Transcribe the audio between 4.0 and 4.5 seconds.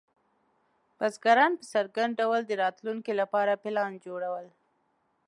جوړول.